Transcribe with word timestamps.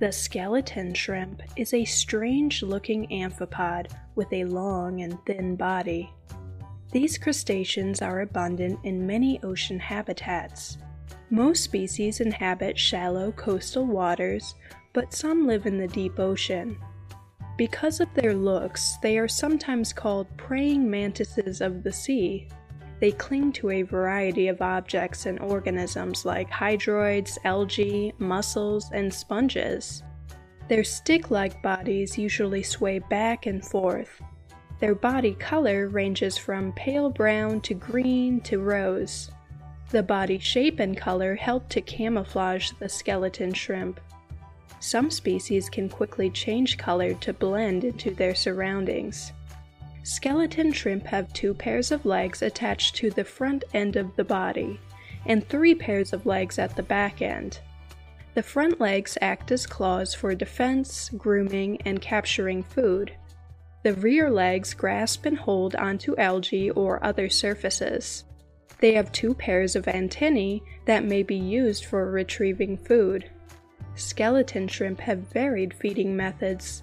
The 0.00 0.10
skeleton 0.10 0.94
shrimp 0.94 1.42
is 1.56 1.74
a 1.74 1.84
strange 1.84 2.62
looking 2.62 3.06
amphipod 3.08 3.92
with 4.14 4.32
a 4.32 4.46
long 4.46 5.02
and 5.02 5.18
thin 5.26 5.56
body. 5.56 6.10
These 6.90 7.18
crustaceans 7.18 8.00
are 8.00 8.22
abundant 8.22 8.78
in 8.82 9.06
many 9.06 9.42
ocean 9.42 9.78
habitats. 9.78 10.78
Most 11.28 11.64
species 11.64 12.20
inhabit 12.20 12.78
shallow 12.78 13.30
coastal 13.32 13.84
waters, 13.84 14.54
but 14.94 15.12
some 15.12 15.46
live 15.46 15.66
in 15.66 15.76
the 15.76 15.88
deep 15.88 16.18
ocean. 16.18 16.78
Because 17.58 18.00
of 18.00 18.08
their 18.14 18.32
looks, 18.32 18.96
they 19.02 19.18
are 19.18 19.28
sometimes 19.28 19.92
called 19.92 20.34
praying 20.38 20.90
mantises 20.90 21.60
of 21.60 21.82
the 21.82 21.92
sea. 21.92 22.48
They 23.00 23.12
cling 23.12 23.52
to 23.52 23.70
a 23.70 23.82
variety 23.82 24.48
of 24.48 24.60
objects 24.60 25.24
and 25.24 25.40
organisms 25.40 26.26
like 26.26 26.50
hydroids, 26.50 27.38
algae, 27.44 28.12
mussels, 28.18 28.90
and 28.92 29.12
sponges. 29.12 30.02
Their 30.68 30.84
stick 30.84 31.30
like 31.30 31.62
bodies 31.62 32.18
usually 32.18 32.62
sway 32.62 32.98
back 32.98 33.46
and 33.46 33.64
forth. 33.64 34.20
Their 34.80 34.94
body 34.94 35.34
color 35.34 35.88
ranges 35.88 36.36
from 36.36 36.72
pale 36.74 37.10
brown 37.10 37.62
to 37.62 37.74
green 37.74 38.40
to 38.42 38.58
rose. 38.58 39.30
The 39.90 40.02
body 40.02 40.38
shape 40.38 40.78
and 40.78 40.96
color 40.96 41.34
help 41.34 41.68
to 41.70 41.80
camouflage 41.80 42.70
the 42.78 42.88
skeleton 42.88 43.52
shrimp. 43.52 43.98
Some 44.78 45.10
species 45.10 45.68
can 45.68 45.88
quickly 45.88 46.30
change 46.30 46.78
color 46.78 47.14
to 47.14 47.32
blend 47.32 47.84
into 47.84 48.14
their 48.14 48.34
surroundings. 48.34 49.32
Skeleton 50.02 50.72
shrimp 50.72 51.06
have 51.06 51.32
two 51.32 51.54
pairs 51.54 51.90
of 51.90 52.06
legs 52.06 52.42
attached 52.42 52.96
to 52.96 53.10
the 53.10 53.24
front 53.24 53.64
end 53.74 53.96
of 53.96 54.16
the 54.16 54.24
body, 54.24 54.80
and 55.26 55.46
three 55.46 55.74
pairs 55.74 56.12
of 56.12 56.26
legs 56.26 56.58
at 56.58 56.74
the 56.76 56.82
back 56.82 57.20
end. 57.20 57.60
The 58.34 58.42
front 58.42 58.80
legs 58.80 59.18
act 59.20 59.50
as 59.50 59.66
claws 59.66 60.14
for 60.14 60.34
defense, 60.34 61.10
grooming, 61.10 61.82
and 61.82 62.00
capturing 62.00 62.62
food. 62.62 63.12
The 63.82 63.94
rear 63.94 64.30
legs 64.30 64.72
grasp 64.74 65.26
and 65.26 65.36
hold 65.36 65.74
onto 65.74 66.16
algae 66.16 66.70
or 66.70 67.02
other 67.04 67.28
surfaces. 67.28 68.24
They 68.78 68.94
have 68.94 69.12
two 69.12 69.34
pairs 69.34 69.76
of 69.76 69.88
antennae 69.88 70.62
that 70.86 71.04
may 71.04 71.22
be 71.22 71.36
used 71.36 71.84
for 71.84 72.10
retrieving 72.10 72.78
food. 72.78 73.30
Skeleton 73.94 74.68
shrimp 74.68 75.00
have 75.00 75.30
varied 75.32 75.74
feeding 75.74 76.16
methods. 76.16 76.82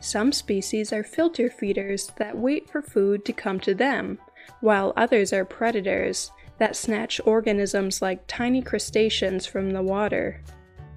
Some 0.00 0.32
species 0.32 0.92
are 0.92 1.04
filter 1.04 1.50
feeders 1.50 2.10
that 2.16 2.36
wait 2.36 2.70
for 2.70 2.80
food 2.80 3.24
to 3.26 3.32
come 3.32 3.60
to 3.60 3.74
them, 3.74 4.18
while 4.60 4.94
others 4.96 5.32
are 5.32 5.44
predators 5.44 6.32
that 6.58 6.76
snatch 6.76 7.20
organisms 7.24 8.02
like 8.02 8.26
tiny 8.26 8.62
crustaceans 8.62 9.46
from 9.46 9.70
the 9.70 9.82
water. 9.82 10.42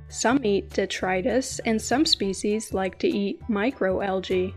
Some 0.07 0.43
eat 0.45 0.69
detritus, 0.69 1.59
and 1.65 1.81
some 1.81 2.05
species 2.05 2.73
like 2.73 2.99
to 2.99 3.07
eat 3.07 3.41
microalgae. 3.49 4.53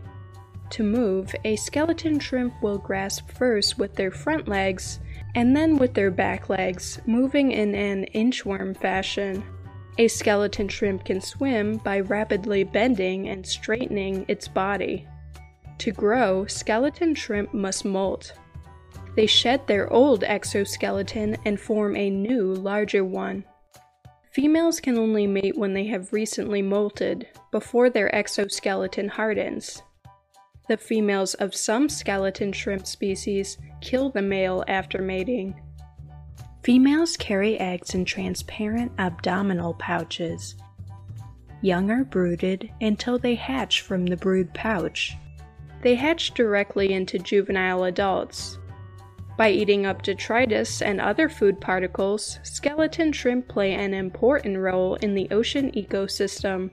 To 0.71 0.83
move, 0.83 1.33
a 1.45 1.55
skeleton 1.55 2.19
shrimp 2.19 2.61
will 2.61 2.77
grasp 2.77 3.31
first 3.31 3.77
with 3.77 3.95
their 3.95 4.11
front 4.11 4.47
legs 4.47 4.99
and 5.35 5.55
then 5.55 5.77
with 5.77 5.93
their 5.93 6.11
back 6.11 6.49
legs, 6.49 6.99
moving 7.05 7.51
in 7.51 7.73
an 7.75 8.05
inchworm 8.13 8.75
fashion. 8.75 9.43
A 9.99 10.07
skeleton 10.07 10.67
shrimp 10.67 11.05
can 11.05 11.21
swim 11.21 11.77
by 11.77 12.01
rapidly 12.01 12.63
bending 12.63 13.29
and 13.29 13.45
straightening 13.45 14.25
its 14.27 14.47
body. 14.47 15.07
To 15.79 15.91
grow, 15.91 16.45
skeleton 16.45 17.15
shrimp 17.15 17.53
must 17.53 17.83
molt. 17.83 18.33
They 19.15 19.25
shed 19.25 19.65
their 19.65 19.91
old 19.91 20.23
exoskeleton 20.23 21.37
and 21.45 21.59
form 21.59 21.95
a 21.95 22.11
new, 22.11 22.53
larger 22.53 23.03
one. 23.03 23.43
Females 24.31 24.79
can 24.79 24.99
only 24.99 25.25
mate 25.25 25.57
when 25.57 25.73
they 25.73 25.87
have 25.87 26.13
recently 26.13 26.61
molted, 26.61 27.25
before 27.51 27.89
their 27.89 28.13
exoskeleton 28.13 29.09
hardens. 29.09 29.81
The 30.67 30.77
females 30.77 31.33
of 31.35 31.55
some 31.55 31.89
skeleton 31.89 32.51
shrimp 32.51 32.85
species 32.85 33.57
kill 33.81 34.11
the 34.11 34.21
male 34.21 34.63
after 34.67 35.01
mating. 35.01 35.59
Females 36.67 37.15
carry 37.15 37.57
eggs 37.61 37.95
in 37.95 38.03
transparent 38.03 38.91
abdominal 38.97 39.73
pouches. 39.75 40.55
Young 41.61 41.89
are 41.89 42.03
brooded 42.03 42.69
until 42.81 43.17
they 43.17 43.35
hatch 43.35 43.79
from 43.79 44.05
the 44.05 44.17
brood 44.17 44.53
pouch. 44.53 45.15
They 45.81 45.95
hatch 45.95 46.33
directly 46.33 46.91
into 46.91 47.19
juvenile 47.19 47.85
adults. 47.85 48.57
By 49.37 49.51
eating 49.51 49.85
up 49.85 50.01
detritus 50.01 50.81
and 50.81 50.99
other 50.99 51.29
food 51.29 51.61
particles, 51.61 52.37
skeleton 52.43 53.13
shrimp 53.13 53.47
play 53.47 53.73
an 53.73 53.93
important 53.93 54.57
role 54.57 54.95
in 54.95 55.15
the 55.15 55.29
ocean 55.31 55.71
ecosystem. 55.71 56.69